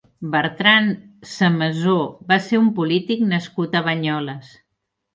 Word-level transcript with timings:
Bertran 0.35 0.87
Samasó 1.35 1.95
va 2.33 2.41
ser 2.49 2.65
un 2.65 2.75
polític 2.81 3.25
nascut 3.37 3.81
a 3.83 3.87
Banyoles. 3.93 4.55